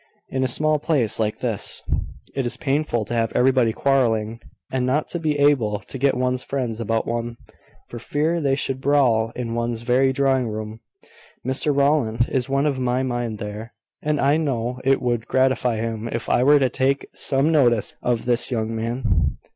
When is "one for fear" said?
7.05-8.41